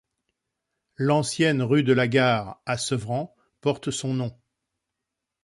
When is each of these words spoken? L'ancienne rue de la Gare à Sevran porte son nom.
L'ancienne 0.95 1.61
rue 1.61 1.83
de 1.83 1.93
la 1.93 2.07
Gare 2.07 2.59
à 2.65 2.75
Sevran 2.75 3.35
porte 3.61 3.91
son 3.91 4.15
nom. 4.15 4.35